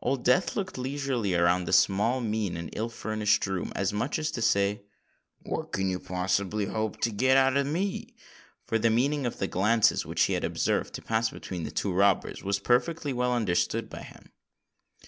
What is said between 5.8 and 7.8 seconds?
you hope to get out of